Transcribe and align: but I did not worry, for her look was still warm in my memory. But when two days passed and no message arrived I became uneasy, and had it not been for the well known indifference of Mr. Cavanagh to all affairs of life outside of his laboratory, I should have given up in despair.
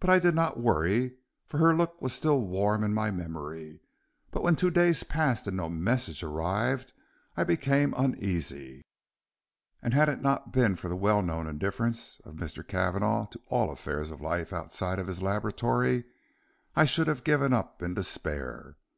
but 0.00 0.10
I 0.10 0.18
did 0.18 0.34
not 0.34 0.58
worry, 0.60 1.16
for 1.46 1.56
her 1.56 1.74
look 1.74 2.02
was 2.02 2.12
still 2.12 2.42
warm 2.42 2.84
in 2.84 2.92
my 2.92 3.10
memory. 3.10 3.80
But 4.30 4.42
when 4.42 4.54
two 4.54 4.70
days 4.70 5.02
passed 5.02 5.46
and 5.46 5.56
no 5.56 5.70
message 5.70 6.22
arrived 6.22 6.92
I 7.38 7.44
became 7.44 7.94
uneasy, 7.96 8.82
and 9.80 9.94
had 9.94 10.10
it 10.10 10.20
not 10.20 10.52
been 10.52 10.76
for 10.76 10.88
the 10.88 10.94
well 10.96 11.22
known 11.22 11.46
indifference 11.46 12.20
of 12.22 12.34
Mr. 12.34 12.68
Cavanagh 12.68 13.28
to 13.30 13.40
all 13.46 13.70
affairs 13.70 14.10
of 14.10 14.20
life 14.20 14.52
outside 14.52 14.98
of 14.98 15.06
his 15.06 15.22
laboratory, 15.22 16.04
I 16.74 16.84
should 16.84 17.06
have 17.06 17.24
given 17.24 17.54
up 17.54 17.82
in 17.82 17.94
despair. 17.94 18.76